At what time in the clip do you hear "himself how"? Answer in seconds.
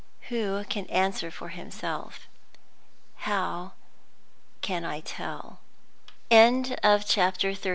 1.49-3.73